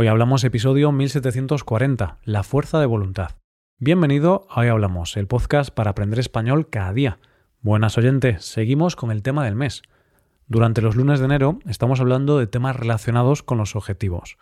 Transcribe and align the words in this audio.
Hoy 0.00 0.06
hablamos 0.06 0.44
episodio 0.44 0.92
1740, 0.92 2.18
La 2.22 2.44
fuerza 2.44 2.78
de 2.78 2.86
voluntad. 2.86 3.32
Bienvenido 3.80 4.46
a 4.48 4.60
Hoy 4.60 4.68
Hablamos, 4.68 5.16
el 5.16 5.26
podcast 5.26 5.70
para 5.70 5.90
aprender 5.90 6.20
español 6.20 6.70
cada 6.70 6.92
día. 6.92 7.18
Buenas 7.62 7.98
oyentes, 7.98 8.44
seguimos 8.44 8.94
con 8.94 9.10
el 9.10 9.24
tema 9.24 9.44
del 9.44 9.56
mes. 9.56 9.82
Durante 10.46 10.82
los 10.82 10.94
lunes 10.94 11.18
de 11.18 11.24
enero 11.24 11.58
estamos 11.66 11.98
hablando 11.98 12.38
de 12.38 12.46
temas 12.46 12.76
relacionados 12.76 13.42
con 13.42 13.58
los 13.58 13.74
objetivos. 13.74 14.38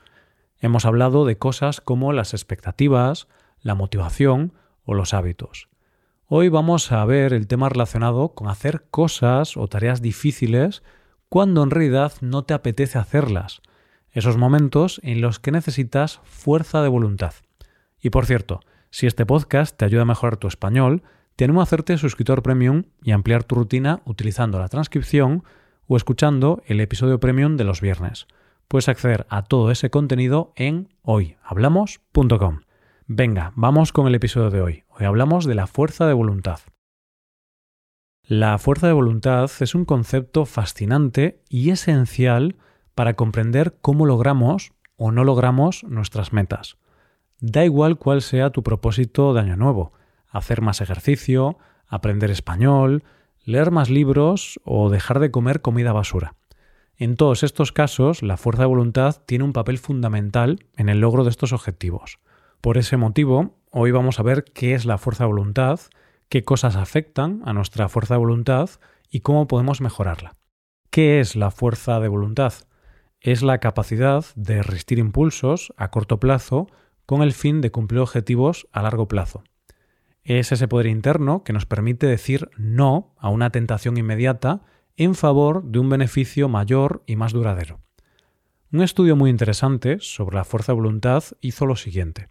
Hemos 0.59 0.85
hablado 0.85 1.25
de 1.25 1.39
cosas 1.39 1.81
como 1.81 2.13
las 2.13 2.35
expectativas, 2.35 3.27
la 3.63 3.75
motivación 3.75 4.53
o 4.85 4.93
los 4.93 5.15
hábitos. 5.15 5.71
Hoy 6.27 6.51
vamos 6.51 6.93
a 6.93 7.03
ver 7.07 7.33
el 7.33 7.47
tema 7.47 7.71
relacionado 7.71 8.35
con 8.35 8.49
hacer 8.49 8.85
cosas 8.91 9.57
o 9.57 9.67
tareas 9.69 10.03
difíciles 10.03 10.83
cuando 11.31 11.63
en 11.63 11.71
realidad 11.71 12.13
no 12.21 12.45
te 12.45 12.53
apetece 12.53 12.99
hacerlas 12.99 13.63
esos 14.19 14.39
momentos 14.39 14.99
en 15.03 15.21
los 15.21 15.39
que 15.39 15.53
necesitas 15.53 16.21
fuerza 16.25 16.81
de 16.81 16.89
voluntad. 16.89 17.35
Y 18.01 18.09
por 18.09 18.25
cierto, 18.25 18.61
si 18.91 19.07
este 19.07 19.27
podcast 19.27 19.77
te 19.77 19.85
ayuda 19.85 20.03
a 20.03 20.07
mejorar 20.07 20.39
tu 20.39 20.49
español, 20.49 21.03
te 21.37 21.45
animo 21.45 21.61
a 21.61 21.65
hacerte 21.65 21.99
suscriptor 21.99 22.43
premium 22.43 22.85
y 23.03 23.11
ampliar 23.11 23.45
tu 23.45 23.57
rutina 23.57 24.01
utilizando 24.07 24.59
la 24.59 24.69
transcripción 24.69 25.45
o 25.87 25.99
escuchando 25.99 26.63
el 26.67 26.81
episodio 26.81 27.21
premium 27.21 27.59
de 27.59 27.65
los 27.65 27.83
viernes. 27.83 28.27
Puedes 28.69 28.89
acceder 28.89 29.27
a 29.29 29.43
todo 29.43 29.71
ese 29.71 29.91
contenido 29.91 30.55
en 30.57 30.89
hoyhablamos.com. 31.03 32.61
Venga, 33.07 33.53
vamos 33.55 33.93
con 33.93 34.07
el 34.07 34.15
episodio 34.15 34.49
de 34.49 34.63
hoy. 34.63 34.85
Hoy 34.89 35.05
hablamos 35.05 35.45
de 35.45 35.55
la 35.55 35.67
fuerza 35.67 36.07
de 36.07 36.15
voluntad. 36.15 36.61
La 38.23 38.57
fuerza 38.57 38.87
de 38.87 38.95
voluntad 38.95 39.51
es 39.61 39.75
un 39.75 39.85
concepto 39.85 40.47
fascinante 40.47 41.43
y 41.51 41.69
esencial 41.69 42.57
para 42.97 43.15
comprender 43.15 43.77
cómo 43.83 44.07
logramos 44.07 44.73
o 44.97 45.13
no 45.13 45.23
logramos 45.23 45.85
nuestras 45.85 46.33
metas. 46.33 46.79
Da 47.39 47.63
igual 47.63 47.99
cuál 47.99 48.23
sea 48.23 48.51
tu 48.51 48.63
propósito 48.63 49.35
de 49.35 49.41
año 49.41 49.57
nuevo, 49.57 49.93
hacer 50.31 50.63
más 50.63 50.81
ejercicio, 50.81 51.59
aprender 51.87 52.31
español, 52.31 53.05
leer 53.45 53.71
más 53.71 53.91
libros 53.91 54.59
o 54.65 54.89
dejar 54.89 55.21
de 55.21 55.31
comer 55.31 55.61
comida 55.61 55.93
basura. 55.93 56.37
En 56.97 57.17
todos 57.17 57.43
estos 57.43 57.71
casos, 57.71 58.23
la 58.23 58.39
fuerza 58.39 58.63
de 58.63 58.69
voluntad 58.69 59.23
tiene 59.27 59.45
un 59.45 59.53
papel 59.53 59.77
fundamental 59.77 60.65
en 60.75 60.89
el 60.89 61.01
logro 61.01 61.23
de 61.25 61.31
estos 61.31 61.53
objetivos. 61.53 62.19
Por 62.63 62.79
ese 62.79 62.97
motivo, 62.97 63.59
hoy 63.71 63.91
vamos 63.91 64.19
a 64.19 64.23
ver 64.23 64.43
qué 64.43 64.73
es 64.73 64.87
la 64.87 64.97
fuerza 64.97 65.25
de 65.25 65.29
voluntad, 65.29 65.81
qué 66.31 66.45
cosas 66.45 66.77
afectan 66.77 67.43
a 67.45 67.53
nuestra 67.53 67.91
fuerza 67.91 68.15
de 68.15 68.21
voluntad 68.21 68.71
y 69.11 69.21
cómo 69.21 69.47
podemos 69.47 69.83
mejorarla. 69.83 70.37
¿Qué 70.89 71.21
es 71.21 71.37
la 71.37 71.51
fuerza 71.51 72.01
de 72.01 72.09
voluntad? 72.09 72.55
Es 73.21 73.43
la 73.43 73.59
capacidad 73.59 74.25
de 74.35 74.63
resistir 74.63 74.99
impulsos 74.99 75.73
a 75.77 75.91
corto 75.91 76.21
plazo 76.21 76.69
con 77.07 77.23
el 77.23 77.33
fin 77.33 77.61
de 77.61 77.71
cumplir 77.71 78.01
objetivos 78.01 78.69
a 78.73 78.83
largo 78.83 79.09
plazo. 79.09 79.45
Es 80.23 80.51
ese 80.51 80.69
poder 80.69 80.87
interno 80.87 81.45
que 81.45 81.53
nos 81.53 81.67
permite 81.67 82.07
decir 82.07 82.51
no 82.57 83.15
a 83.19 83.29
una 83.29 83.51
tentación 83.51 83.97
inmediata 83.97 84.63
en 84.97 85.15
favor 85.15 85.63
de 85.65 85.79
un 85.79 85.89
beneficio 85.89 86.49
mayor 86.49 87.03
y 87.07 87.17
más 87.17 87.33
duradero. 87.33 87.81
Un 88.73 88.83
estudio 88.83 89.15
muy 89.15 89.31
interesante 89.31 89.99
sobre 90.01 90.37
la 90.37 90.45
fuerza 90.45 90.73
de 90.73 90.77
voluntad 90.77 91.23
hizo 91.41 91.67
lo 91.67 91.77
siguiente. 91.77 92.29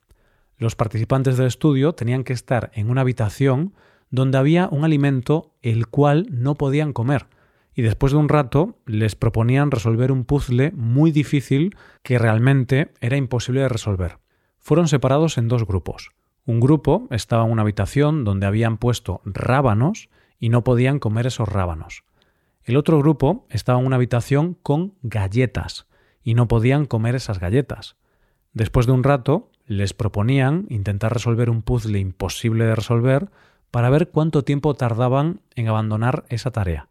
Los 0.57 0.75
participantes 0.75 1.37
del 1.37 1.47
estudio 1.47 1.93
tenían 1.93 2.23
que 2.23 2.33
estar 2.33 2.71
en 2.73 2.89
una 2.89 3.01
habitación 3.01 3.73
donde 4.09 4.37
había 4.37 4.67
un 4.69 4.83
alimento 4.83 5.53
el 5.61 5.87
cual 5.87 6.27
no 6.29 6.55
podían 6.55 6.93
comer, 6.93 7.27
y 7.75 7.81
después 7.81 8.13
de 8.13 8.17
un 8.17 8.29
rato 8.29 8.77
les 8.85 9.15
proponían 9.15 9.69
resolver 9.69 10.11
un 10.11 10.23
puzzle 10.23 10.71
muy 10.71 11.11
difícil 11.11 11.75
que 12.01 12.17
realmente 12.17 12.93
era 13.01 13.17
imposible 13.17 13.61
de 13.61 13.69
resolver. 13.69 14.17
Fueron 14.59 14.87
separados 14.87 15.37
en 15.37 15.49
dos 15.49 15.67
grupos. 15.67 16.11
Un 16.45 16.59
grupo 16.59 17.07
estaba 17.11 17.45
en 17.45 17.51
una 17.51 17.63
habitación 17.63 18.23
donde 18.23 18.45
habían 18.45 18.77
puesto 18.77 19.21
rábanos 19.25 20.09
y 20.39 20.49
no 20.49 20.63
podían 20.63 20.99
comer 20.99 21.27
esos 21.27 21.49
rábanos. 21.49 22.03
El 22.63 22.77
otro 22.77 22.97
grupo 22.97 23.45
estaba 23.49 23.79
en 23.79 23.85
una 23.85 23.97
habitación 23.97 24.55
con 24.55 24.95
galletas 25.03 25.85
y 26.23 26.33
no 26.33 26.47
podían 26.47 26.85
comer 26.85 27.15
esas 27.15 27.39
galletas. 27.39 27.97
Después 28.53 28.85
de 28.85 28.93
un 28.93 29.03
rato 29.03 29.51
les 29.67 29.93
proponían 29.93 30.65
intentar 30.69 31.13
resolver 31.13 31.49
un 31.49 31.61
puzzle 31.61 31.99
imposible 31.99 32.65
de 32.65 32.75
resolver 32.75 33.29
para 33.69 33.89
ver 33.89 34.09
cuánto 34.09 34.43
tiempo 34.43 34.73
tardaban 34.75 35.41
en 35.55 35.67
abandonar 35.67 36.23
esa 36.29 36.51
tarea. 36.51 36.87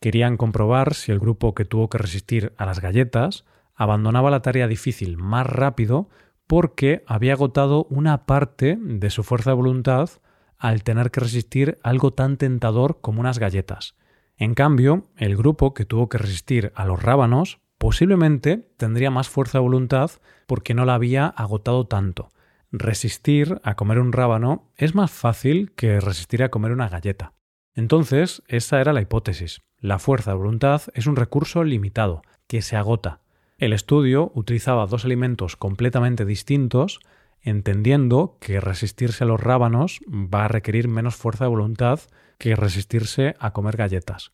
Querían 0.00 0.38
comprobar 0.38 0.94
si 0.94 1.12
el 1.12 1.18
grupo 1.18 1.54
que 1.54 1.66
tuvo 1.66 1.90
que 1.90 1.98
resistir 1.98 2.54
a 2.56 2.64
las 2.64 2.80
galletas 2.80 3.44
abandonaba 3.74 4.30
la 4.30 4.40
tarea 4.40 4.66
difícil 4.66 5.18
más 5.18 5.46
rápido 5.46 6.08
porque 6.46 7.04
había 7.06 7.34
agotado 7.34 7.84
una 7.90 8.24
parte 8.24 8.78
de 8.80 9.10
su 9.10 9.22
fuerza 9.22 9.50
de 9.50 9.56
voluntad 9.56 10.10
al 10.56 10.82
tener 10.82 11.10
que 11.10 11.20
resistir 11.20 11.78
algo 11.82 12.12
tan 12.12 12.38
tentador 12.38 13.00
como 13.00 13.20
unas 13.20 13.38
galletas. 13.38 13.94
En 14.36 14.54
cambio, 14.54 15.04
el 15.16 15.36
grupo 15.36 15.74
que 15.74 15.84
tuvo 15.84 16.08
que 16.08 16.18
resistir 16.18 16.72
a 16.74 16.86
los 16.86 17.02
rábanos 17.02 17.60
posiblemente 17.76 18.68
tendría 18.78 19.10
más 19.10 19.28
fuerza 19.28 19.58
de 19.58 19.62
voluntad 19.62 20.10
porque 20.46 20.74
no 20.74 20.86
la 20.86 20.94
había 20.94 21.26
agotado 21.26 21.86
tanto. 21.86 22.30
Resistir 22.72 23.60
a 23.64 23.74
comer 23.74 23.98
un 23.98 24.12
rábano 24.12 24.72
es 24.76 24.94
más 24.94 25.10
fácil 25.10 25.72
que 25.72 26.00
resistir 26.00 26.42
a 26.42 26.50
comer 26.50 26.72
una 26.72 26.88
galleta. 26.88 27.34
Entonces, 27.74 28.42
esa 28.48 28.80
era 28.80 28.92
la 28.92 29.02
hipótesis. 29.02 29.60
La 29.80 29.98
fuerza 29.98 30.32
de 30.32 30.36
voluntad 30.36 30.82
es 30.92 31.06
un 31.06 31.16
recurso 31.16 31.64
limitado, 31.64 32.20
que 32.46 32.60
se 32.60 32.76
agota. 32.76 33.20
El 33.56 33.72
estudio 33.72 34.30
utilizaba 34.34 34.86
dos 34.86 35.06
alimentos 35.06 35.56
completamente 35.56 36.26
distintos, 36.26 37.00
entendiendo 37.40 38.36
que 38.40 38.60
resistirse 38.60 39.24
a 39.24 39.26
los 39.26 39.40
rábanos 39.40 40.00
va 40.06 40.44
a 40.44 40.48
requerir 40.48 40.88
menos 40.88 41.16
fuerza 41.16 41.44
de 41.44 41.50
voluntad 41.50 42.00
que 42.36 42.56
resistirse 42.56 43.36
a 43.38 43.52
comer 43.52 43.78
galletas. 43.78 44.32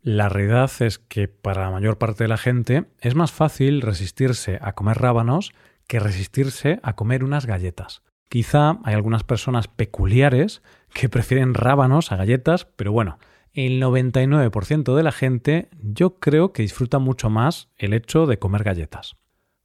La 0.00 0.30
realidad 0.30 0.70
es 0.80 0.98
que 0.98 1.28
para 1.28 1.62
la 1.62 1.70
mayor 1.70 1.98
parte 1.98 2.24
de 2.24 2.28
la 2.28 2.38
gente 2.38 2.86
es 3.00 3.14
más 3.14 3.32
fácil 3.32 3.82
resistirse 3.82 4.58
a 4.62 4.72
comer 4.72 4.98
rábanos 4.98 5.52
que 5.86 6.00
resistirse 6.00 6.80
a 6.82 6.94
comer 6.94 7.22
unas 7.22 7.44
galletas. 7.44 8.02
Quizá 8.28 8.78
hay 8.84 8.94
algunas 8.94 9.24
personas 9.24 9.68
peculiares 9.68 10.62
que 10.92 11.08
prefieren 11.08 11.54
rábanos 11.54 12.12
a 12.12 12.16
galletas, 12.16 12.64
pero 12.64 12.92
bueno, 12.92 13.18
el 13.56 13.82
99% 13.82 14.94
de 14.94 15.02
la 15.02 15.12
gente 15.12 15.70
yo 15.80 16.16
creo 16.20 16.52
que 16.52 16.60
disfruta 16.60 16.98
mucho 16.98 17.30
más 17.30 17.70
el 17.78 17.94
hecho 17.94 18.26
de 18.26 18.38
comer 18.38 18.64
galletas. 18.64 19.16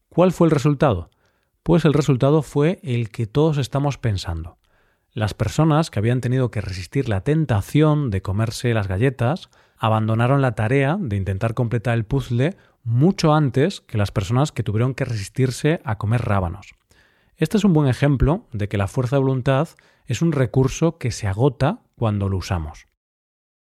¿Cuál 0.07 0.31
fue 0.31 0.47
el 0.47 0.51
resultado? 0.51 1.11
Pues 1.61 1.83
el 1.83 1.93
resultado 1.93 2.41
fue 2.41 2.79
el 2.83 3.09
que 3.09 3.27
todos 3.27 3.57
estamos 3.57 3.97
pensando. 3.97 4.57
Las 5.11 5.33
personas 5.33 5.89
que 5.89 5.99
habían 5.99 6.21
tenido 6.21 6.51
que 6.51 6.61
resistir 6.61 7.09
la 7.09 7.25
tentación 7.25 8.11
de 8.11 8.21
comerse 8.21 8.73
las 8.73 8.87
galletas 8.87 9.49
abandonaron 9.77 10.41
la 10.41 10.55
tarea 10.55 10.97
de 10.97 11.17
intentar 11.17 11.53
completar 11.53 11.95
el 11.95 12.05
puzzle 12.05 12.55
mucho 12.85 13.33
antes 13.33 13.81
que 13.81 13.97
las 13.97 14.11
personas 14.11 14.53
que 14.53 14.63
tuvieron 14.63 14.95
que 14.95 15.03
resistirse 15.03 15.81
a 15.83 15.97
comer 15.97 16.21
rábanos. 16.21 16.75
Este 17.35 17.57
es 17.57 17.65
un 17.65 17.73
buen 17.73 17.89
ejemplo 17.89 18.47
de 18.53 18.69
que 18.69 18.77
la 18.77 18.87
fuerza 18.87 19.17
de 19.17 19.23
voluntad 19.23 19.67
es 20.05 20.21
un 20.21 20.31
recurso 20.31 20.97
que 20.97 21.11
se 21.11 21.27
agota 21.27 21.81
cuando 21.97 22.29
lo 22.29 22.37
usamos. 22.37 22.85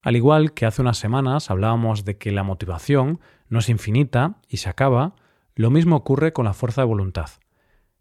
Al 0.03 0.17
igual 0.17 0.55
que 0.55 0.65
hace 0.65 0.81
unas 0.81 0.99
semanas 0.99 1.51
hablábamos 1.51 2.05
de 2.05 2.17
que 2.17 2.33
la 2.33 2.43
motivación 2.43 3.21
no 3.49 3.59
es 3.59 3.69
infinita 3.69 4.37
y 4.49 4.59
se 4.59 4.71
acaba, 4.71 5.15
lo 5.55 5.71
mismo 5.71 5.97
ocurre 5.97 6.33
con 6.33 6.47
la 6.47 6.55
fuerza 6.55 6.81
de 6.81 6.87
voluntad. 6.87 7.31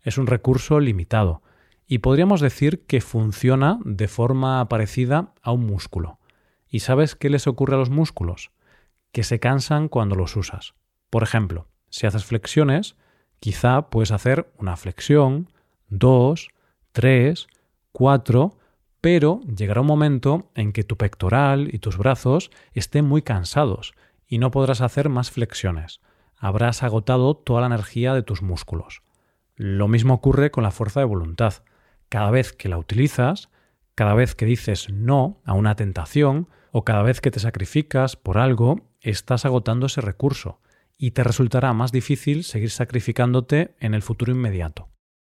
Es 0.02 0.18
un 0.18 0.28
recurso 0.28 0.80
limitado 0.80 1.42
y 1.88 1.98
podríamos 1.98 2.40
decir 2.40 2.86
que 2.86 3.02
funciona 3.02 3.80
de 3.84 4.08
forma 4.08 4.68
parecida 4.70 5.34
a 5.42 5.52
un 5.52 5.66
músculo. 5.66 6.20
¿Y 6.70 6.82
sabes 6.82 7.16
qué 7.16 7.30
les 7.30 7.48
ocurre 7.48 7.76
a 7.76 7.80
los 7.80 7.90
músculos? 7.90 8.52
Que 9.12 9.24
se 9.24 9.40
cansan 9.40 9.90
cuando 9.90 10.16
los 10.16 10.38
usas. 10.38 10.76
Por 11.10 11.24
ejemplo, 11.24 11.68
si 11.90 12.06
haces 12.06 12.24
flexiones, 12.24 12.96
quizá 13.40 13.90
puedes 13.90 14.12
hacer 14.12 14.54
una 14.58 14.78
flexión, 14.78 15.52
dos, 15.90 16.50
tres, 16.92 17.48
cuatro, 17.92 18.59
pero 19.02 19.42
llegará 19.42 19.82
un 19.82 19.88
momento 19.88 20.52
en 20.56 20.72
que 20.72 20.84
tu 20.84 20.98
pectoral 20.98 21.70
y 21.74 21.80
tus 21.80 21.98
brazos 21.98 22.52
estén 22.74 23.06
muy 23.06 23.22
cansados 23.22 23.94
y 24.28 24.38
no 24.38 24.52
podrás 24.52 24.82
hacer 24.82 25.10
más 25.10 25.32
flexiones. 25.32 26.02
Habrás 26.38 26.84
agotado 26.84 27.36
toda 27.36 27.62
la 27.62 27.68
energía 27.68 28.14
de 28.14 28.24
tus 28.24 28.42
músculos. 28.42 29.02
Lo 29.56 29.88
mismo 29.88 30.14
ocurre 30.14 30.52
con 30.52 30.64
la 30.64 30.72
fuerza 30.72 31.00
de 31.00 31.06
voluntad. 31.06 31.64
Cada 32.08 32.32
vez 32.32 32.54
que 32.54 32.70
la 32.70 32.78
utilizas, 32.78 33.50
cada 33.96 34.14
vez 34.14 34.36
que 34.36 34.46
dices 34.46 34.90
no 34.90 35.42
a 35.44 35.54
una 35.54 35.76
tentación 35.76 36.48
o 36.72 36.86
cada 36.86 37.04
vez 37.04 37.20
que 37.20 37.32
te 37.32 37.40
sacrificas 37.40 38.16
por 38.16 38.38
algo, 38.38 38.88
estás 39.02 39.46
agotando 39.46 39.88
ese 39.88 40.02
recurso 40.02 40.60
y 40.98 41.12
te 41.12 41.24
resultará 41.24 41.74
más 41.74 41.92
difícil 41.92 42.44
seguir 42.44 42.70
sacrificándote 42.70 43.76
en 43.80 43.94
el 43.94 44.02
futuro 44.02 44.32
inmediato. 44.32 44.90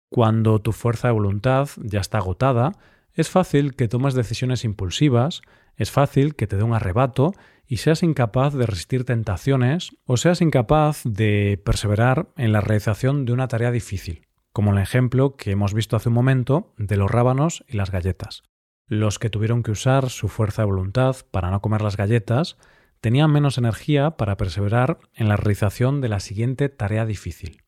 Cuando 0.09 0.59
tu 0.59 0.71
fuerza 0.71 1.09
de 1.09 1.13
voluntad 1.13 1.69
ya 1.77 1.99
está 1.99 2.17
agotada, 2.19 2.73
es 3.17 3.31
fácil 3.31 3.75
que 3.75 3.87
tomes 3.87 4.13
decisiones 4.13 4.63
impulsivas 4.63 5.41
Es 5.75 5.91
fácil 5.91 6.35
que 6.35 6.45
te 6.45 6.55
dé 6.55 6.63
un 6.63 6.75
arrebato 6.75 7.33
y 7.67 7.77
seas 7.77 8.03
incapaz 8.03 8.53
de 8.53 8.67
resistir 8.67 9.03
tentaciones 9.05 9.97
o 10.05 10.17
seas 10.17 10.39
incapaz 10.39 11.01
de 11.03 11.59
perseverar 11.65 12.29
en 12.37 12.53
la 12.53 12.61
realización 12.61 13.25
de 13.25 13.33
una 13.33 13.47
tarea 13.47 13.71
difícil, 13.71 14.27
como 14.53 14.71
el 14.71 14.77
ejemplo 14.77 15.35
que 15.35 15.51
hemos 15.51 15.73
visto 15.73 15.95
hace 15.95 16.09
un 16.09 16.15
momento 16.15 16.73
de 16.77 16.95
los 16.95 17.11
rábanos 17.11 17.65
y 17.67 17.75
las 17.75 17.91
galletas. 17.91 18.43
Los 18.85 19.19
que 19.19 19.29
tuvieron 19.29 19.63
que 19.63 19.71
usar 19.71 20.09
su 20.09 20.29
fuerza 20.29 20.61
de 20.61 20.67
voluntad 20.67 21.17
para 21.31 21.51
no 21.51 21.59
comer 21.59 21.81
las 21.81 21.97
galletas 21.97 22.57
tenían 23.01 23.31
menos 23.31 23.57
energía 23.57 24.11
para 24.11 24.37
perseverar 24.37 24.99
en 25.13 25.27
la 25.27 25.37
realización 25.37 26.01
de 26.01 26.09
la 26.09 26.19
siguiente 26.19 26.69
tarea 26.69 27.05
difícil. 27.05 27.63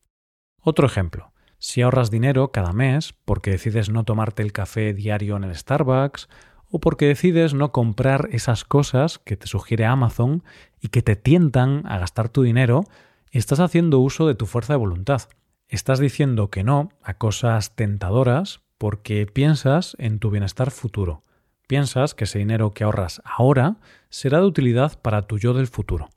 Otro 0.60 0.86
ejemplo. 0.86 1.32
Si 1.60 1.82
ahorras 1.82 2.10
dinero 2.10 2.52
cada 2.52 2.72
mes 2.72 3.12
porque 3.26 3.50
decides 3.50 3.90
no 3.90 4.04
tomarte 4.04 4.42
el 4.42 4.50
café 4.50 4.94
diario 4.94 5.36
en 5.36 5.44
el 5.44 5.54
Starbucks 5.54 6.30
o 6.70 6.80
porque 6.80 7.06
decides 7.06 7.52
no 7.52 7.70
comprar 7.70 8.30
esas 8.32 8.64
cosas 8.64 9.18
que 9.18 9.36
te 9.36 9.46
sugiere 9.46 9.84
Amazon 9.84 10.42
y 10.80 10.88
que 10.88 11.02
te 11.02 11.16
tientan 11.16 11.82
a 11.86 11.98
gastar 11.98 12.30
tu 12.30 12.42
dinero, 12.42 12.84
estás 13.30 13.60
haciendo 13.60 13.98
uso 13.98 14.26
de 14.26 14.34
tu 14.34 14.46
fuerza 14.46 14.72
de 14.72 14.78
voluntad. 14.78 15.28
Estás 15.68 15.98
diciendo 15.98 16.48
que 16.48 16.64
no 16.64 16.88
a 17.02 17.14
cosas 17.14 17.76
tentadoras 17.76 18.62
porque 18.78 19.26
piensas 19.26 19.96
en 19.98 20.18
tu 20.18 20.30
bienestar 20.30 20.70
futuro. 20.70 21.24
Piensas 21.66 22.14
que 22.14 22.24
ese 22.24 22.38
dinero 22.38 22.72
que 22.72 22.84
ahorras 22.84 23.20
ahora 23.22 23.76
será 24.08 24.38
de 24.38 24.46
utilidad 24.46 24.98
para 24.98 25.26
tu 25.26 25.38
yo 25.38 25.52
del 25.52 25.66
futuro. 25.66 26.08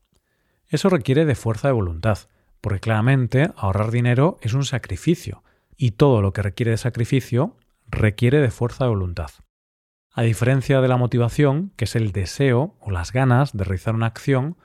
Eso 0.69 0.87
requiere 0.89 1.25
de 1.25 1.35
fuerza 1.35 1.67
de 1.67 1.73
voluntad, 1.73 2.19
porque 2.63 2.79
claramente 2.79 3.51
ahorrar 3.57 3.91
dinero 3.91 4.37
es 4.41 4.53
un 4.53 4.63
sacrificio, 4.63 5.43
y 5.75 5.91
todo 5.91 6.21
lo 6.21 6.31
que 6.31 6.41
requiere 6.41 6.71
de 6.71 6.77
sacrificio 6.77 7.57
requiere 7.89 8.39
de 8.39 8.51
fuerza 8.51 8.85
de 8.85 8.89
voluntad. 8.89 9.31
A 10.13 10.21
diferencia 10.21 10.79
de 10.79 10.87
la 10.87 10.95
motivación, 10.95 11.73
que 11.75 11.83
es 11.83 11.97
el 11.97 12.13
deseo 12.13 12.77
o 12.79 12.89
las 12.89 13.11
ganas 13.11 13.51
de 13.51 13.65
realizar 13.65 13.95
una 13.95 14.05
acción, 14.05 14.55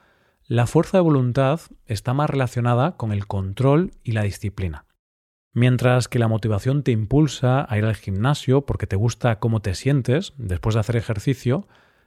la 0.47 0.69
fuerza 0.69 0.99
de 0.99 1.03
voluntad 1.03 1.61
está 1.87 2.15
más 2.15 2.31
relacionada 2.31 2.97
con 2.97 3.11
el 3.11 3.27
control 3.27 3.91
y 4.05 4.13
la 4.13 4.23
disciplina. 4.23 4.85
Mientras 5.53 6.07
que 6.07 6.21
la 6.21 6.29
motivación 6.29 6.85
te 6.85 6.93
impulsa 6.93 7.67
a 7.69 7.79
ir 7.79 7.85
al 7.85 7.97
gimnasio 7.97 8.65
porque 8.65 8.87
te 8.87 8.95
gusta 8.95 9.41
cómo 9.41 9.61
te 9.61 9.75
sientes 9.75 10.35
después 10.37 10.75
de 10.75 10.81
hacer 10.83 10.95
ejercicio, 10.95 11.67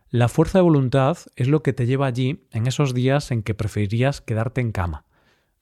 la 0.09 0.29
fuerza 0.29 0.59
de 0.59 0.63
voluntad 0.63 1.17
es 1.35 1.49
lo 1.49 1.63
que 1.63 1.73
te 1.73 1.85
lleva 1.85 2.07
allí 2.07 2.47
en 2.51 2.65
esos 2.65 2.93
días 2.93 3.29
en 3.31 3.43
que 3.43 3.55
preferirías 3.55 4.21
quedarte 4.21 4.61
en 4.61 4.71
cama. 4.71 5.03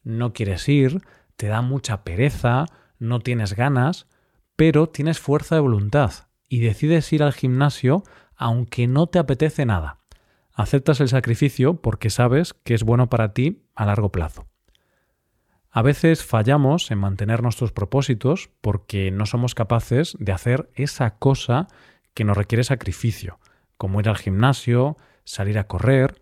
No 0.04 0.34
quieres 0.34 0.68
ir, 0.70 1.02
te 1.36 1.48
da 1.48 1.62
mucha 1.62 2.04
pereza, 2.04 2.66
no 3.00 3.20
tienes 3.20 3.56
ganas, 3.56 4.08
pero 4.56 4.88
tienes 4.88 5.20
fuerza 5.20 5.56
de 5.56 5.62
voluntad 5.62 6.12
y 6.50 6.60
decides 6.60 7.12
ir 7.14 7.24
al 7.24 7.34
gimnasio 7.34 8.04
aunque 8.36 8.88
no 8.88 9.08
te 9.08 9.20
apetece 9.20 9.66
nada. 9.66 10.00
Aceptas 10.54 11.00
el 11.00 11.10
sacrificio 11.10 11.82
porque 11.82 12.10
sabes 12.10 12.54
que 12.54 12.74
es 12.74 12.84
bueno 12.84 13.10
para 13.10 13.34
ti 13.34 13.64
a 13.76 13.86
largo 13.86 14.12
plazo. 14.12 14.48
A 15.72 15.82
veces 15.82 16.26
fallamos 16.26 16.90
en 16.90 16.98
mantener 16.98 17.44
nuestros 17.44 17.72
propósitos 17.72 18.50
porque 18.62 19.12
no 19.12 19.26
somos 19.26 19.56
capaces 19.56 20.18
de 20.20 20.32
hacer 20.32 20.70
esa 20.74 21.18
cosa 21.18 21.68
que 22.14 22.24
nos 22.24 22.36
requiere 22.36 22.64
sacrificio, 22.64 23.40
como 23.78 24.00
ir 24.00 24.10
al 24.10 24.18
gimnasio, 24.18 24.98
salir 25.26 25.60
a 25.60 25.68
correr, 25.68 26.22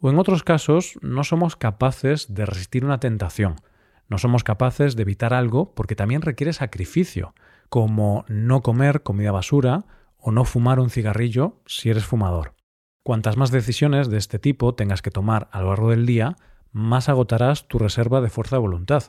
o 0.00 0.10
en 0.10 0.18
otros 0.18 0.42
casos 0.42 0.98
no 1.02 1.24
somos 1.24 1.56
capaces 1.56 2.34
de 2.34 2.46
resistir 2.46 2.84
una 2.84 3.00
tentación, 3.00 3.56
no 4.08 4.18
somos 4.18 4.42
capaces 4.42 4.96
de 4.96 5.02
evitar 5.02 5.32
algo 5.32 5.72
porque 5.74 5.94
también 5.94 6.22
requiere 6.22 6.52
sacrificio, 6.52 7.34
como 7.68 8.24
no 8.28 8.62
comer 8.62 9.02
comida 9.02 9.30
basura 9.30 9.84
o 10.18 10.32
no 10.32 10.44
fumar 10.44 10.80
un 10.80 10.90
cigarrillo 10.90 11.62
si 11.64 11.90
eres 11.90 12.04
fumador. 12.04 12.54
Cuantas 13.04 13.36
más 13.36 13.50
decisiones 13.50 14.10
de 14.10 14.18
este 14.18 14.38
tipo 14.38 14.74
tengas 14.74 15.00
que 15.00 15.10
tomar 15.10 15.48
a 15.52 15.62
lo 15.62 15.68
largo 15.68 15.90
del 15.90 16.06
día, 16.06 16.36
más 16.72 17.08
agotarás 17.08 17.68
tu 17.68 17.78
reserva 17.78 18.20
de 18.20 18.30
fuerza 18.30 18.56
de 18.56 18.60
voluntad. 18.60 19.04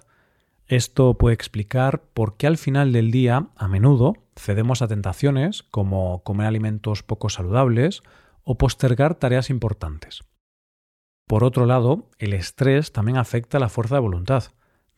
Esto 0.67 1.17
puede 1.17 1.33
explicar 1.33 2.03
por 2.13 2.37
qué 2.37 2.47
al 2.47 2.57
final 2.57 2.93
del 2.93 3.11
día, 3.11 3.47
a 3.57 3.67
menudo, 3.67 4.15
cedemos 4.35 4.81
a 4.81 4.87
tentaciones 4.87 5.63
como 5.63 6.23
comer 6.23 6.47
alimentos 6.47 7.03
poco 7.03 7.29
saludables 7.29 8.03
o 8.43 8.57
postergar 8.57 9.15
tareas 9.15 9.49
importantes. 9.49 10.21
Por 11.27 11.43
otro 11.43 11.65
lado, 11.65 12.09
el 12.17 12.33
estrés 12.33 12.91
también 12.91 13.17
afecta 13.17 13.59
la 13.59 13.69
fuerza 13.69 13.95
de 13.95 14.01
voluntad 14.01 14.51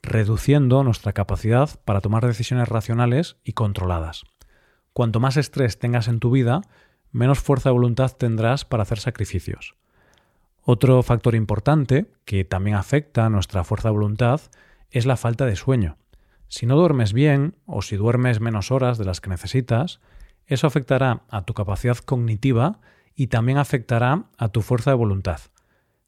reduciendo 0.04 0.84
nuestra 0.84 1.14
capacidad 1.14 1.70
para 1.86 2.02
tomar 2.02 2.28
decisiones 2.28 2.68
racionales 2.68 3.38
y 3.44 3.54
controladas. 3.54 4.26
Cuanto 4.92 5.20
más 5.20 5.38
estrés 5.38 5.80
tengas 5.80 6.10
en 6.10 6.20
tu 6.20 6.30
vida, 6.30 6.62
menos 7.12 7.40
fuerza 7.40 7.70
de 7.70 7.74
voluntad 7.74 8.12
tendrás 8.12 8.66
para 8.66 8.84
hacer 8.84 9.00
sacrificios. 9.00 9.76
Otro 10.62 11.02
factor 11.04 11.36
importante 11.36 12.12
que 12.26 12.44
también 12.44 12.76
afecta 12.76 13.26
a 13.26 13.30
nuestra 13.30 13.64
fuerza 13.64 13.90
de 13.90 13.94
voluntad 13.94 14.42
es 14.92 15.06
la 15.06 15.18
falta 15.18 15.46
de 15.46 15.56
sueño. 15.56 15.98
Si 16.48 16.66
no 16.66 16.76
duermes 16.76 17.14
bien 17.14 17.56
o 17.66 17.82
si 17.82 17.96
duermes 17.96 18.40
menos 18.40 18.72
horas 18.72 18.98
de 18.98 19.06
las 19.06 19.22
que 19.22 19.30
necesitas, 19.30 20.02
eso 20.46 20.68
afectará 20.68 21.24
a 21.30 21.46
tu 21.46 21.54
capacidad 21.54 21.98
cognitiva 21.98 22.80
y 23.16 23.28
también 23.28 23.58
afectará 23.58 24.26
a 24.38 24.50
tu 24.50 24.62
fuerza 24.62 24.92
de 24.92 24.98
voluntad. 24.98 25.40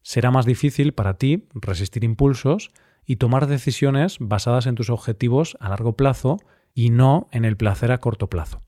Será 0.06 0.30
más 0.30 0.46
difícil 0.46 0.92
para 0.92 1.14
ti 1.14 1.48
resistir 1.52 2.04
impulsos 2.04 2.70
y 3.04 3.16
tomar 3.16 3.48
decisiones 3.48 4.18
basadas 4.20 4.66
en 4.66 4.76
tus 4.76 4.88
objetivos 4.88 5.56
a 5.58 5.68
largo 5.68 5.96
plazo 5.96 6.36
y 6.74 6.90
no 6.90 7.26
en 7.32 7.44
el 7.44 7.56
placer 7.56 7.90
a 7.90 7.98
corto 7.98 8.30
plazo. 8.30 8.62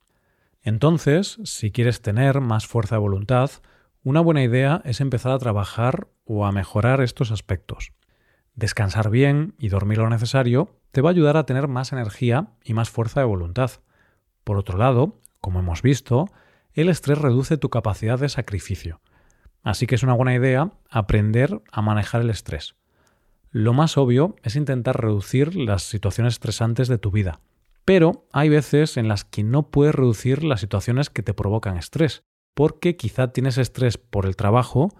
Entonces, 0.62 1.38
si 1.44 1.70
quieres 1.70 2.02
tener 2.02 2.40
más 2.40 2.66
fuerza 2.66 2.96
de 2.96 3.02
voluntad, 3.02 3.52
una 4.02 4.20
buena 4.20 4.42
idea 4.42 4.82
es 4.84 5.00
empezar 5.00 5.30
a 5.30 5.38
trabajar 5.38 6.08
o 6.24 6.44
a 6.44 6.50
mejorar 6.50 7.00
estos 7.02 7.30
aspectos. 7.30 7.92
Descansar 8.56 9.08
bien 9.08 9.54
y 9.60 9.68
dormir 9.68 9.98
lo 9.98 10.10
necesario 10.10 10.74
te 10.90 11.02
va 11.02 11.10
a 11.10 11.12
ayudar 11.12 11.36
a 11.36 11.46
tener 11.46 11.68
más 11.68 11.92
energía 11.92 12.48
y 12.64 12.74
más 12.74 12.90
fuerza 12.90 13.20
de 13.20 13.26
voluntad. 13.26 13.70
Por 14.42 14.56
otro 14.58 14.76
lado, 14.76 15.20
como 15.40 15.60
hemos 15.60 15.82
visto, 15.82 16.26
el 16.72 16.88
estrés 16.88 17.18
reduce 17.18 17.58
tu 17.58 17.70
capacidad 17.70 18.18
de 18.18 18.28
sacrificio. 18.28 19.00
Así 19.62 19.86
que 19.86 19.94
es 19.94 20.02
una 20.02 20.14
buena 20.14 20.34
idea 20.34 20.72
aprender 20.90 21.60
a 21.72 21.82
manejar 21.82 22.22
el 22.22 22.30
estrés. 22.30 22.76
Lo 23.50 23.72
más 23.72 23.96
obvio 23.96 24.36
es 24.42 24.56
intentar 24.56 25.00
reducir 25.00 25.56
las 25.56 25.82
situaciones 25.82 26.34
estresantes 26.34 26.88
de 26.88 26.98
tu 26.98 27.10
vida, 27.10 27.40
pero 27.84 28.26
hay 28.32 28.50
veces 28.50 28.98
en 28.98 29.08
las 29.08 29.24
que 29.24 29.42
no 29.42 29.70
puedes 29.70 29.94
reducir 29.94 30.44
las 30.44 30.60
situaciones 30.60 31.08
que 31.08 31.22
te 31.22 31.32
provocan 31.32 31.78
estrés, 31.78 32.24
porque 32.54 32.96
quizá 32.96 33.32
tienes 33.32 33.56
estrés 33.56 33.96
por 33.96 34.26
el 34.26 34.36
trabajo 34.36 34.90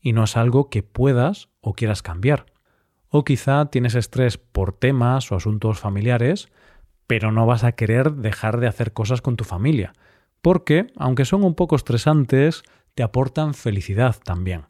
y 0.00 0.12
no 0.12 0.22
es 0.22 0.36
algo 0.36 0.70
que 0.70 0.84
puedas 0.84 1.48
o 1.60 1.74
quieras 1.74 2.02
cambiar. 2.02 2.46
O 3.08 3.24
quizá 3.24 3.66
tienes 3.66 3.96
estrés 3.96 4.38
por 4.38 4.72
temas 4.72 5.32
o 5.32 5.34
asuntos 5.34 5.80
familiares, 5.80 6.48
pero 7.08 7.32
no 7.32 7.46
vas 7.46 7.64
a 7.64 7.72
querer 7.72 8.12
dejar 8.12 8.60
de 8.60 8.68
hacer 8.68 8.92
cosas 8.92 9.22
con 9.22 9.36
tu 9.36 9.42
familia, 9.42 9.92
porque, 10.42 10.86
aunque 10.96 11.24
son 11.24 11.42
un 11.42 11.54
poco 11.54 11.74
estresantes, 11.74 12.62
te 12.96 13.02
aportan 13.02 13.52
felicidad 13.52 14.16
también. 14.24 14.64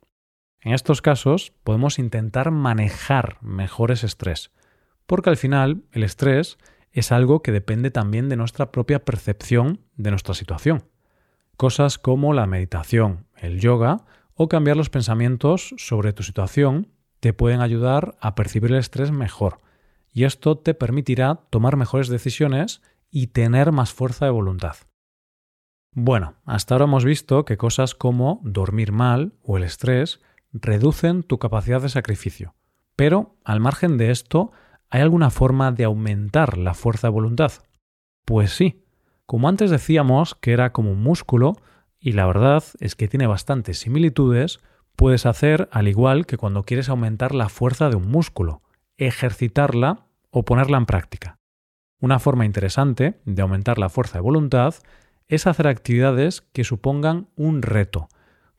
En 0.60 0.74
estos 0.74 1.00
casos 1.00 1.52
podemos 1.62 2.00
intentar 2.00 2.50
manejar 2.50 3.38
mejor 3.40 3.92
ese 3.92 4.06
estrés, 4.06 4.50
porque 5.06 5.30
al 5.30 5.36
final 5.36 5.84
el 5.92 6.02
estrés 6.02 6.58
es 6.90 7.12
algo 7.12 7.40
que 7.40 7.52
depende 7.52 7.92
también 7.92 8.28
de 8.28 8.34
nuestra 8.34 8.72
propia 8.72 9.04
percepción 9.04 9.80
de 9.94 10.10
nuestra 10.10 10.34
situación. 10.34 10.88
Cosas 11.56 11.98
como 11.98 12.32
la 12.32 12.48
meditación, 12.48 13.26
el 13.36 13.60
yoga 13.60 14.04
o 14.34 14.48
cambiar 14.48 14.76
los 14.76 14.90
pensamientos 14.90 15.72
sobre 15.78 16.12
tu 16.12 16.24
situación 16.24 16.88
te 17.20 17.32
pueden 17.32 17.60
ayudar 17.60 18.16
a 18.20 18.34
percibir 18.34 18.72
el 18.72 18.78
estrés 18.78 19.12
mejor 19.12 19.58
y 20.12 20.24
esto 20.24 20.58
te 20.58 20.74
permitirá 20.74 21.42
tomar 21.50 21.76
mejores 21.76 22.08
decisiones 22.08 22.82
y 23.08 23.28
tener 23.28 23.70
más 23.70 23.92
fuerza 23.92 24.24
de 24.24 24.32
voluntad. 24.32 24.74
Bueno, 25.98 26.34
hasta 26.44 26.74
ahora 26.74 26.84
hemos 26.84 27.06
visto 27.06 27.46
que 27.46 27.56
cosas 27.56 27.94
como 27.94 28.42
dormir 28.44 28.92
mal 28.92 29.32
o 29.42 29.56
el 29.56 29.62
estrés 29.62 30.20
reducen 30.52 31.22
tu 31.22 31.38
capacidad 31.38 31.80
de 31.80 31.88
sacrificio. 31.88 32.54
Pero, 32.96 33.38
al 33.44 33.60
margen 33.60 33.96
de 33.96 34.10
esto, 34.10 34.52
¿hay 34.90 35.00
alguna 35.00 35.30
forma 35.30 35.72
de 35.72 35.84
aumentar 35.84 36.58
la 36.58 36.74
fuerza 36.74 37.06
de 37.06 37.12
voluntad? 37.12 37.52
Pues 38.26 38.50
sí. 38.50 38.84
Como 39.24 39.48
antes 39.48 39.70
decíamos 39.70 40.34
que 40.34 40.52
era 40.52 40.74
como 40.74 40.92
un 40.92 41.02
músculo, 41.02 41.54
y 41.98 42.12
la 42.12 42.26
verdad 42.26 42.62
es 42.78 42.94
que 42.94 43.08
tiene 43.08 43.26
bastantes 43.26 43.78
similitudes, 43.78 44.60
puedes 44.96 45.24
hacer 45.24 45.66
al 45.72 45.88
igual 45.88 46.26
que 46.26 46.36
cuando 46.36 46.64
quieres 46.64 46.90
aumentar 46.90 47.34
la 47.34 47.48
fuerza 47.48 47.88
de 47.88 47.96
un 47.96 48.10
músculo, 48.10 48.60
ejercitarla 48.98 50.08
o 50.30 50.44
ponerla 50.44 50.76
en 50.76 50.84
práctica. 50.84 51.38
Una 52.02 52.18
forma 52.18 52.44
interesante 52.44 53.18
de 53.24 53.40
aumentar 53.40 53.78
la 53.78 53.88
fuerza 53.88 54.18
de 54.18 54.22
voluntad 54.24 54.74
es 55.28 55.46
hacer 55.46 55.66
actividades 55.66 56.42
que 56.52 56.64
supongan 56.64 57.28
un 57.36 57.62
reto, 57.62 58.08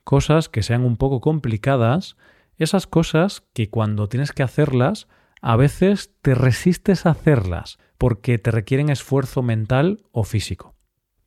cosas 0.04 0.48
que 0.48 0.62
sean 0.62 0.84
un 0.84 0.96
poco 0.96 1.20
complicadas, 1.20 2.16
esas 2.56 2.86
cosas 2.86 3.44
que 3.52 3.70
cuando 3.70 4.08
tienes 4.08 4.32
que 4.32 4.42
hacerlas, 4.42 5.08
a 5.40 5.56
veces 5.56 6.14
te 6.22 6.34
resistes 6.34 7.06
a 7.06 7.10
hacerlas 7.10 7.78
porque 7.96 8.38
te 8.38 8.50
requieren 8.50 8.90
esfuerzo 8.90 9.42
mental 9.42 10.04
o 10.12 10.24
físico. 10.24 10.74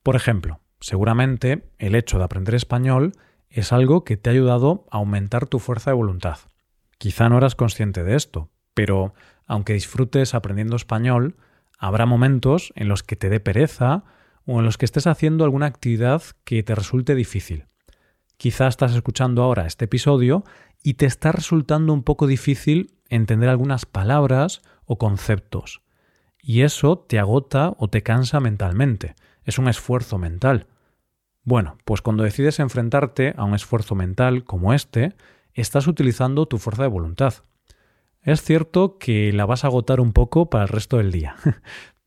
Por 0.04 0.16
ejemplo, 0.16 0.60
seguramente 0.80 1.70
el 1.78 1.96
hecho 1.96 2.18
de 2.18 2.24
aprender 2.24 2.56
español 2.56 3.14
es 3.50 3.72
algo 3.72 4.04
que 4.04 4.18
te 4.18 4.30
ha 4.30 4.34
ayudado 4.34 4.86
a 4.92 4.98
aumentar 4.98 5.48
tu 5.48 5.60
fuerza 5.60 5.92
de 5.92 5.96
voluntad. 5.96 6.38
Quizá 6.98 7.30
no 7.30 7.38
eras 7.38 7.56
consciente 7.56 8.04
de 8.04 8.16
esto, 8.16 8.50
pero 8.74 9.14
aunque 9.48 9.74
disfrutes 9.74 10.34
aprendiendo 10.34 10.76
español, 10.76 11.36
habrá 11.78 12.06
momentos 12.06 12.72
en 12.76 12.88
los 12.88 13.04
que 13.04 13.16
te 13.16 13.30
dé 13.30 13.40
pereza 13.40 14.04
o 14.46 14.60
en 14.60 14.66
los 14.66 14.78
que 14.78 14.86
estés 14.86 15.08
haciendo 15.08 15.44
alguna 15.44 15.66
actividad 15.66 16.24
que 16.44 16.64
te 16.64 16.76
resulte 16.76 17.16
difícil. 17.16 17.66
Quizá 18.38 18.68
estás 18.68 18.96
escuchando 18.96 19.44
ahora 19.44 19.68
este 19.68 19.86
episodio 19.86 20.44
y 20.84 20.96
te 20.96 21.06
está 21.06 21.32
resultando 21.32 21.94
un 21.94 22.04
poco 22.04 22.28
difícil 22.28 22.98
entender 23.10 23.50
algunas 23.50 23.86
palabras 23.86 24.62
o 24.86 24.98
conceptos. 24.98 25.82
Y 26.42 26.62
eso 26.62 26.98
te 26.98 27.20
agota 27.20 27.76
o 27.78 27.88
te 27.90 28.02
cansa 28.02 28.40
mentalmente. 28.40 29.16
Es 29.44 29.60
un 29.60 29.68
esfuerzo 29.68 30.18
mental. 30.18 30.68
Bueno, 31.44 31.78
pues 31.86 32.02
cuando 32.02 32.24
decides 32.24 32.60
enfrentarte 32.60 33.34
a 33.38 33.44
un 33.44 33.54
esfuerzo 33.54 33.96
mental 33.96 34.44
como 34.44 34.74
este, 34.74 35.16
estás 35.54 35.88
utilizando 35.88 36.48
tu 36.48 36.58
fuerza 36.58 36.84
de 36.84 36.90
voluntad. 36.90 37.34
Es 38.24 38.44
cierto 38.44 38.98
que 39.00 39.34
la 39.34 39.46
vas 39.46 39.64
a 39.64 39.68
agotar 39.68 40.00
un 40.00 40.14
poco 40.14 40.50
para 40.50 40.64
el 40.64 40.70
resto 40.70 40.98
del 40.98 41.12
día, 41.12 41.36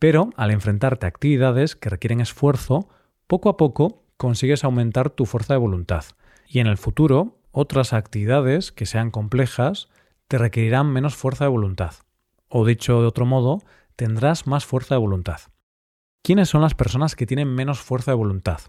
pero 0.05 0.29
al 0.37 0.51
enfrentarte 0.51 1.07
a 1.07 1.09
actividades 1.09 1.77
que 1.77 1.89
requieren 1.89 2.21
esfuerzo, 2.21 2.91
poco 3.27 3.49
a 3.49 3.57
poco 3.57 4.05
consigues 4.19 4.63
aumentar 4.63 5.09
tu 5.09 5.25
fuerza 5.25 5.55
de 5.55 5.59
voluntad. 5.61 6.05
Y 6.47 6.59
en 6.59 6.67
el 6.67 6.77
futuro, 6.77 7.39
otras 7.53 7.95
actividades 7.95 8.71
que 8.71 8.85
sean 8.85 9.11
complejas 9.11 9.89
te 10.29 10.37
requerirán 10.37 10.93
menos 10.93 11.15
fuerza 11.15 11.45
de 11.45 11.51
voluntad. 11.53 11.95
O 12.51 12.67
dicho 12.67 13.01
de 13.01 13.07
otro 13.07 13.25
modo, 13.25 13.63
tendrás 13.97 14.47
más 14.47 14.67
fuerza 14.67 14.95
de 14.95 15.01
voluntad. 15.01 15.41
¿Quiénes 16.21 16.51
son 16.51 16.61
las 16.61 16.75
personas 16.75 17.17
que 17.17 17.25
tienen 17.25 17.55
menos 17.55 17.81
fuerza 17.81 18.11
de 18.11 18.17
voluntad? 18.17 18.61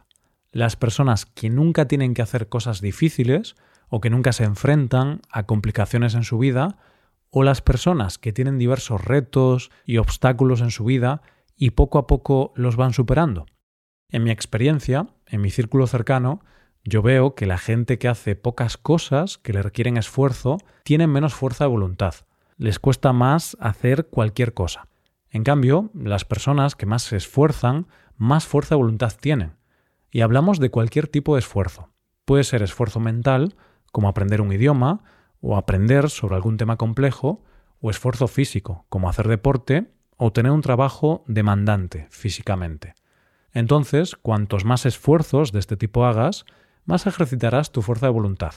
Las 0.54 0.78
personas 0.78 1.26
que 1.26 1.50
nunca 1.50 1.86
tienen 1.86 2.14
que 2.14 2.22
hacer 2.22 2.48
cosas 2.48 2.80
difíciles 2.80 3.58
o 3.90 4.00
que 4.00 4.10
nunca 4.10 4.32
se 4.32 4.46
enfrentan 4.46 5.20
a 5.30 5.44
complicaciones 5.44 6.16
en 6.16 6.24
su 6.24 6.38
vida, 6.38 6.78
o 7.30 7.44
las 7.44 7.62
personas 7.62 8.18
que 8.18 8.34
tienen 8.34 8.58
diversos 8.58 9.04
retos 9.04 9.72
y 9.86 9.98
obstáculos 9.98 10.62
en 10.62 10.72
su 10.72 10.86
vida 10.86 11.22
y 11.58 11.72
poco 11.72 11.98
a 11.98 12.08
poco 12.08 12.54
los 12.56 12.76
van 12.76 12.94
superando. 12.94 13.46
En 14.10 14.24
mi 14.24 14.32
experiencia, 14.32 15.08
en 15.26 15.42
mi 15.42 15.50
círculo 15.50 15.88
cercano, 15.88 16.42
yo 16.84 17.02
veo 17.02 17.34
que 17.34 17.48
la 17.48 17.58
gente 17.58 17.98
que 17.98 18.08
hace 18.08 18.36
pocas 18.36 18.78
cosas 18.78 19.38
que 19.40 19.54
le 19.54 19.62
requieren 19.62 19.98
esfuerzo 19.98 20.60
tiene 20.84 21.08
menos 21.08 21.34
fuerza 21.34 21.64
de 21.64 21.72
voluntad. 21.72 22.14
Les 22.58 22.80
cuesta 22.80 23.12
más 23.12 23.58
hacer 23.60 24.08
cualquier 24.08 24.54
cosa. 24.54 24.88
En 25.30 25.44
cambio, 25.44 25.90
las 25.94 26.24
personas 26.24 26.76
que 26.76 26.86
más 26.86 27.04
se 27.04 27.18
esfuerzan, 27.18 27.88
más 28.18 28.46
fuerza 28.46 28.76
de 28.76 28.80
voluntad 28.80 29.14
tienen. 29.20 29.56
Y 30.12 30.22
hablamos 30.22 30.60
de 30.60 30.70
cualquier 30.70 31.08
tipo 31.08 31.36
de 31.36 31.40
esfuerzo. 31.40 31.90
Puede 32.24 32.44
ser 32.44 32.62
esfuerzo 32.62 33.00
mental, 33.00 33.56
como 33.92 34.08
aprender 34.08 34.40
un 34.42 34.54
idioma, 34.54 35.04
o 35.46 35.58
aprender 35.58 36.10
sobre 36.10 36.36
algún 36.36 36.58
tema 36.58 36.76
complejo, 36.76 37.44
o 37.80 37.92
esfuerzo 37.92 38.28
físico, 38.28 38.86
como 38.90 39.10
hacer 39.10 39.28
deporte, 39.28 39.92
o 40.18 40.32
tener 40.32 40.52
un 40.52 40.62
trabajo 40.62 41.24
demandante 41.28 42.08
físicamente. 42.10 42.96
Entonces, 43.54 44.16
cuantos 44.16 44.66
más 44.66 44.88
esfuerzos 44.88 45.52
de 45.52 45.60
este 45.60 45.78
tipo 45.78 46.06
hagas, 46.06 46.46
más 46.86 47.06
ejercitarás 47.06 47.72
tu 47.72 47.84
fuerza 47.84 48.08
de 48.08 48.14
voluntad. 48.14 48.54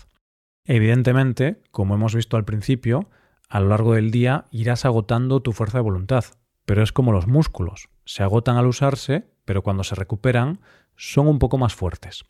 Evidentemente, 0.64 1.60
como 1.72 1.94
hemos 1.94 2.14
visto 2.14 2.38
al 2.38 2.46
principio, 2.46 3.10
a 3.50 3.60
lo 3.60 3.68
largo 3.68 3.92
del 3.92 4.10
día 4.10 4.46
irás 4.50 4.86
agotando 4.86 5.40
tu 5.40 5.52
fuerza 5.52 5.78
de 5.78 5.82
voluntad, 5.84 6.24
pero 6.64 6.82
es 6.82 6.92
como 6.92 7.12
los 7.12 7.26
músculos, 7.26 7.90
se 8.06 8.22
agotan 8.22 8.56
al 8.56 8.66
usarse, 8.66 9.28
pero 9.44 9.62
cuando 9.62 9.84
se 9.84 9.94
recuperan 9.94 10.60
son 10.96 11.28
un 11.28 11.38
poco 11.38 11.58
más 11.58 11.74
fuertes. 11.74 12.24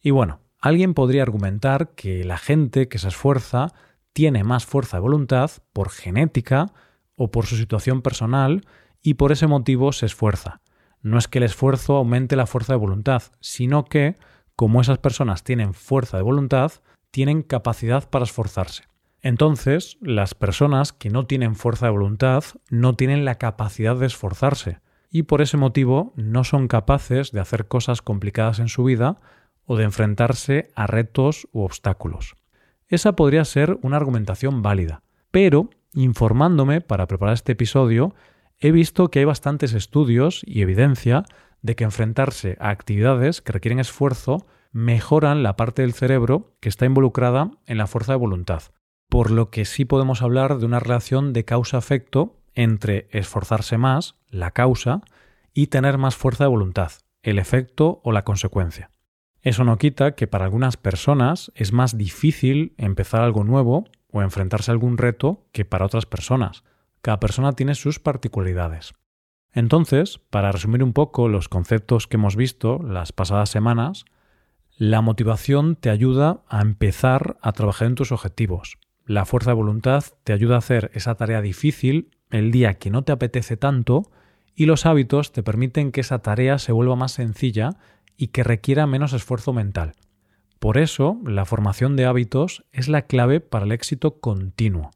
Y 0.00 0.12
bueno, 0.12 0.38
alguien 0.64 0.94
podría 0.94 1.22
argumentar 1.22 1.90
que 1.90 2.24
la 2.24 2.38
gente 2.38 2.88
que 2.88 2.98
se 2.98 3.08
esfuerza 3.08 3.74
tiene 4.14 4.44
más 4.44 4.64
fuerza 4.64 4.96
de 4.96 5.02
voluntad 5.02 5.50
por 5.74 5.90
genética 5.90 6.72
o 7.16 7.30
por 7.30 7.44
su 7.44 7.56
situación 7.56 8.00
personal 8.00 8.62
y 9.02 9.14
por 9.14 9.30
ese 9.30 9.46
motivo 9.46 9.92
se 9.92 10.06
esfuerza. 10.06 10.62
No 11.02 11.18
es 11.18 11.28
que 11.28 11.36
el 11.36 11.44
esfuerzo 11.44 11.96
aumente 11.96 12.34
la 12.34 12.46
fuerza 12.46 12.72
de 12.72 12.78
voluntad, 12.78 13.24
sino 13.40 13.84
que, 13.84 14.16
como 14.56 14.80
esas 14.80 14.96
personas 14.96 15.44
tienen 15.44 15.74
fuerza 15.74 16.16
de 16.16 16.22
voluntad, 16.22 16.72
tienen 17.10 17.42
capacidad 17.42 18.08
para 18.08 18.24
esforzarse. 18.24 18.84
Entonces, 19.20 19.98
las 20.00 20.34
personas 20.34 20.94
que 20.94 21.10
no 21.10 21.26
tienen 21.26 21.56
fuerza 21.56 21.84
de 21.84 21.92
voluntad 21.92 22.42
no 22.70 22.94
tienen 22.94 23.26
la 23.26 23.34
capacidad 23.34 23.96
de 23.96 24.06
esforzarse 24.06 24.80
y 25.10 25.24
por 25.24 25.42
ese 25.42 25.58
motivo 25.58 26.14
no 26.16 26.42
son 26.42 26.68
capaces 26.68 27.32
de 27.32 27.40
hacer 27.40 27.68
cosas 27.68 28.00
complicadas 28.00 28.60
en 28.60 28.68
su 28.68 28.82
vida 28.84 29.20
o 29.66 29.76
de 29.76 29.84
enfrentarse 29.84 30.70
a 30.74 30.86
retos 30.86 31.48
u 31.52 31.62
obstáculos. 31.62 32.36
Esa 32.88 33.16
podría 33.16 33.44
ser 33.44 33.78
una 33.82 33.96
argumentación 33.96 34.62
válida, 34.62 35.02
pero 35.30 35.70
informándome 35.94 36.80
para 36.80 37.06
preparar 37.06 37.34
este 37.34 37.52
episodio, 37.52 38.14
he 38.58 38.72
visto 38.72 39.10
que 39.10 39.20
hay 39.20 39.24
bastantes 39.24 39.72
estudios 39.72 40.42
y 40.44 40.62
evidencia 40.62 41.24
de 41.62 41.76
que 41.76 41.84
enfrentarse 41.84 42.56
a 42.60 42.70
actividades 42.70 43.40
que 43.40 43.52
requieren 43.52 43.78
esfuerzo 43.78 44.46
mejoran 44.72 45.42
la 45.42 45.56
parte 45.56 45.82
del 45.82 45.94
cerebro 45.94 46.56
que 46.60 46.68
está 46.68 46.84
involucrada 46.84 47.52
en 47.66 47.78
la 47.78 47.86
fuerza 47.86 48.12
de 48.12 48.18
voluntad, 48.18 48.62
por 49.08 49.30
lo 49.30 49.50
que 49.50 49.64
sí 49.64 49.84
podemos 49.84 50.20
hablar 50.20 50.58
de 50.58 50.66
una 50.66 50.80
relación 50.80 51.32
de 51.32 51.44
causa-efecto 51.44 52.36
entre 52.54 53.08
esforzarse 53.10 53.78
más, 53.78 54.16
la 54.28 54.50
causa, 54.50 55.02
y 55.54 55.68
tener 55.68 55.98
más 55.98 56.16
fuerza 56.16 56.44
de 56.44 56.50
voluntad, 56.50 56.92
el 57.22 57.38
efecto 57.38 58.00
o 58.02 58.12
la 58.12 58.24
consecuencia. 58.24 58.90
Eso 59.44 59.62
no 59.62 59.76
quita 59.76 60.14
que 60.14 60.26
para 60.26 60.46
algunas 60.46 60.78
personas 60.78 61.52
es 61.54 61.72
más 61.72 61.98
difícil 61.98 62.74
empezar 62.78 63.20
algo 63.20 63.44
nuevo 63.44 63.84
o 64.10 64.22
enfrentarse 64.22 64.70
a 64.70 64.72
algún 64.72 64.96
reto 64.96 65.44
que 65.52 65.66
para 65.66 65.84
otras 65.84 66.06
personas. 66.06 66.64
Cada 67.02 67.20
persona 67.20 67.52
tiene 67.52 67.74
sus 67.74 68.00
particularidades. 68.00 68.94
Entonces, 69.52 70.18
para 70.30 70.50
resumir 70.50 70.82
un 70.82 70.94
poco 70.94 71.28
los 71.28 71.50
conceptos 71.50 72.06
que 72.06 72.16
hemos 72.16 72.36
visto 72.36 72.80
las 72.82 73.12
pasadas 73.12 73.50
semanas, 73.50 74.06
la 74.78 75.02
motivación 75.02 75.76
te 75.76 75.90
ayuda 75.90 76.40
a 76.48 76.62
empezar 76.62 77.36
a 77.42 77.52
trabajar 77.52 77.86
en 77.86 77.94
tus 77.94 78.12
objetivos, 78.12 78.78
la 79.06 79.26
fuerza 79.26 79.50
de 79.50 79.56
voluntad 79.56 80.04
te 80.24 80.32
ayuda 80.32 80.54
a 80.54 80.58
hacer 80.58 80.90
esa 80.94 81.14
tarea 81.16 81.42
difícil 81.42 82.10
el 82.30 82.50
día 82.50 82.74
que 82.74 82.88
no 82.88 83.04
te 83.04 83.12
apetece 83.12 83.58
tanto 83.58 84.10
y 84.54 84.64
los 84.64 84.86
hábitos 84.86 85.32
te 85.32 85.42
permiten 85.42 85.92
que 85.92 86.00
esa 86.00 86.20
tarea 86.20 86.58
se 86.58 86.72
vuelva 86.72 86.96
más 86.96 87.12
sencilla 87.12 87.76
y 88.16 88.28
que 88.28 88.44
requiera 88.44 88.86
menos 88.86 89.12
esfuerzo 89.12 89.52
mental. 89.52 89.94
Por 90.58 90.78
eso, 90.78 91.18
la 91.24 91.44
formación 91.44 91.96
de 91.96 92.06
hábitos 92.06 92.64
es 92.72 92.88
la 92.88 93.02
clave 93.02 93.40
para 93.40 93.66
el 93.66 93.72
éxito 93.72 94.20
continuo. 94.20 94.90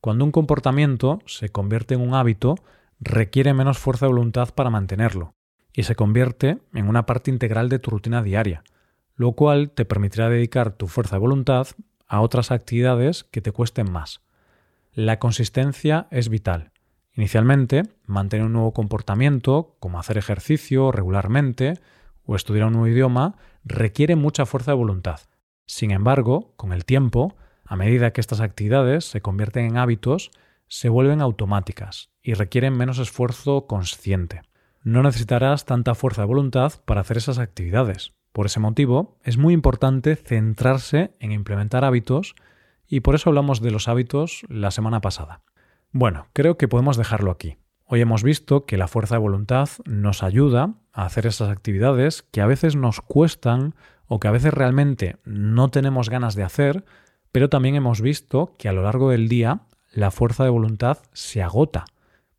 Cuando 0.00 0.24
un 0.24 0.32
comportamiento 0.32 1.20
se 1.26 1.48
convierte 1.48 1.94
en 1.94 2.00
un 2.00 2.14
hábito, 2.14 2.56
requiere 3.00 3.54
menos 3.54 3.78
fuerza 3.78 4.06
de 4.06 4.12
voluntad 4.12 4.50
para 4.54 4.70
mantenerlo, 4.70 5.34
y 5.72 5.84
se 5.84 5.94
convierte 5.94 6.58
en 6.74 6.88
una 6.88 7.06
parte 7.06 7.30
integral 7.30 7.68
de 7.68 7.78
tu 7.78 7.90
rutina 7.90 8.22
diaria, 8.22 8.62
lo 9.14 9.32
cual 9.32 9.70
te 9.70 9.84
permitirá 9.84 10.28
dedicar 10.28 10.72
tu 10.72 10.86
fuerza 10.86 11.16
de 11.16 11.20
voluntad 11.20 11.68
a 12.06 12.20
otras 12.20 12.50
actividades 12.50 13.24
que 13.24 13.40
te 13.40 13.52
cuesten 13.52 13.90
más. 13.90 14.20
La 14.92 15.18
consistencia 15.18 16.08
es 16.10 16.28
vital. 16.28 16.72
Inicialmente, 17.14 17.82
mantener 18.04 18.46
un 18.46 18.52
nuevo 18.52 18.72
comportamiento, 18.72 19.76
como 19.80 19.98
hacer 19.98 20.18
ejercicio 20.18 20.92
regularmente 20.92 21.80
o 22.26 22.36
estudiar 22.36 22.66
un 22.66 22.74
nuevo 22.74 22.88
idioma, 22.88 23.36
requiere 23.64 24.16
mucha 24.16 24.46
fuerza 24.46 24.72
de 24.72 24.76
voluntad. 24.76 25.20
Sin 25.66 25.90
embargo, 25.90 26.52
con 26.56 26.72
el 26.72 26.84
tiempo, 26.84 27.36
a 27.64 27.76
medida 27.76 28.12
que 28.12 28.20
estas 28.20 28.40
actividades 28.40 29.04
se 29.04 29.20
convierten 29.20 29.64
en 29.66 29.76
hábitos, 29.76 30.30
se 30.68 30.88
vuelven 30.88 31.20
automáticas 31.20 32.10
y 32.22 32.34
requieren 32.34 32.76
menos 32.76 32.98
esfuerzo 32.98 33.66
consciente. 33.66 34.42
No 34.82 35.02
necesitarás 35.02 35.64
tanta 35.64 35.94
fuerza 35.94 36.22
de 36.22 36.28
voluntad 36.28 36.74
para 36.84 37.00
hacer 37.00 37.16
esas 37.16 37.38
actividades. 37.38 38.12
Por 38.32 38.46
ese 38.46 38.60
motivo, 38.60 39.18
es 39.24 39.36
muy 39.36 39.54
importante 39.54 40.14
centrarse 40.14 41.14
en 41.20 41.32
implementar 41.32 41.84
hábitos 41.84 42.34
y 42.86 43.00
por 43.00 43.14
eso 43.14 43.30
hablamos 43.30 43.60
de 43.60 43.70
los 43.70 43.88
hábitos 43.88 44.44
la 44.48 44.70
semana 44.70 45.00
pasada. 45.00 45.42
Bueno, 45.90 46.28
creo 46.32 46.56
que 46.56 46.68
podemos 46.68 46.96
dejarlo 46.96 47.30
aquí. 47.30 47.56
Hoy 47.88 48.00
hemos 48.00 48.24
visto 48.24 48.66
que 48.66 48.76
la 48.76 48.88
fuerza 48.88 49.14
de 49.14 49.20
voluntad 49.20 49.68
nos 49.84 50.24
ayuda 50.24 50.74
a 50.92 51.06
hacer 51.06 51.26
esas 51.26 51.50
actividades 51.50 52.22
que 52.22 52.40
a 52.40 52.46
veces 52.46 52.74
nos 52.74 53.00
cuestan 53.00 53.76
o 54.08 54.18
que 54.18 54.26
a 54.26 54.32
veces 54.32 54.52
realmente 54.52 55.16
no 55.24 55.68
tenemos 55.70 56.10
ganas 56.10 56.34
de 56.34 56.42
hacer, 56.42 56.84
pero 57.30 57.48
también 57.48 57.76
hemos 57.76 58.00
visto 58.00 58.54
que 58.58 58.68
a 58.68 58.72
lo 58.72 58.82
largo 58.82 59.10
del 59.10 59.28
día 59.28 59.60
la 59.92 60.10
fuerza 60.10 60.42
de 60.42 60.50
voluntad 60.50 60.98
se 61.12 61.42
agota. 61.42 61.84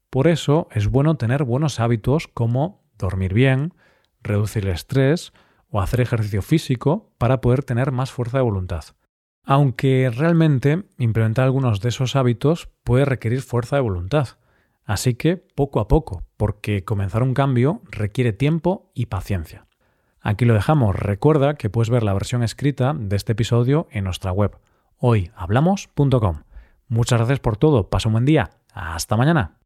Por 0.10 0.28
eso 0.28 0.68
es 0.72 0.88
bueno 0.88 1.16
tener 1.16 1.46
buenos 1.46 1.80
hábitos 1.80 2.28
como 2.28 2.84
dormir 2.98 3.34
bien, 3.34 3.74
reducir 4.22 4.66
el 4.66 4.72
estrés, 4.72 5.32
o 5.70 5.82
hacer 5.82 6.02
ejercicio 6.02 6.42
físico 6.42 7.12
para 7.18 7.42
poder 7.42 7.64
tener 7.64 7.92
más 7.92 8.12
fuerza 8.12 8.38
de 8.38 8.44
voluntad. 8.44 8.84
Aunque 9.44 10.12
realmente 10.14 10.84
implementar 10.98 11.46
algunos 11.46 11.82
de 11.82 11.90
esos 11.90 12.16
hábitos 12.16 12.70
puede 12.84 13.06
requerir 13.06 13.42
fuerza 13.42 13.78
de 13.78 13.82
voluntad. 13.82 14.30
Así 14.88 15.14
que 15.14 15.38
poco 15.38 15.80
a 15.80 15.88
poco, 15.88 16.24
porque 16.38 16.84
comenzar 16.84 17.22
un 17.22 17.36
cambio 17.36 17.82
requiere 17.92 18.34
tiempo 18.34 18.90
y 18.96 19.08
paciencia. 19.08 19.68
Aquí 20.22 20.46
lo 20.46 20.56
dejamos. 20.56 20.96
Recuerda 20.96 21.56
que 21.56 21.70
puedes 21.70 21.90
ver 21.90 22.04
la 22.04 22.14
versión 22.14 22.42
escrita 22.42 22.96
de 22.98 23.16
este 23.16 23.34
episodio 23.34 23.88
en 23.92 24.06
nuestra 24.06 24.32
web 24.32 24.58
hoyhablamos.com. 25.00 26.44
Muchas 26.88 27.20
gracias 27.20 27.40
por 27.40 27.58
todo. 27.58 27.90
Pasa 27.90 28.10
un 28.10 28.14
buen 28.14 28.26
día. 28.26 28.50
Hasta 28.74 29.18
mañana. 29.18 29.58